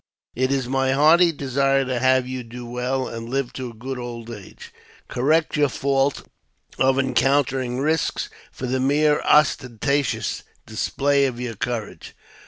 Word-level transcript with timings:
It 0.33 0.51
is 0.51 0.67
my 0.67 0.93
hearty 0.93 1.31
desire 1.31 1.85
to 1.85 1.99
have 1.99 2.27
you 2.27 2.41
do 2.43 2.65
well, 2.65 3.07
and 3.07 3.29
hve 3.29 3.53
to 3.53 3.69
a 3.69 3.73
good 3.75 3.99
old 3.99 4.31
age; 4.31 4.73
correct 5.07 5.55
your 5.55 5.69
fault 5.69 6.27
of 6.79 6.97
encountering 6.97 7.77
risks 7.77 8.27
for 8.51 8.65
the 8.65 8.79
mere 8.79 9.21
ostentatious 9.21 10.41
display 10.65 11.27
of 11.27 11.39
your 11.39 11.55
courage. 11.55 12.15